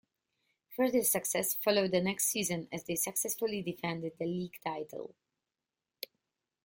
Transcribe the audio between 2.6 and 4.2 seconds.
as they successfully defended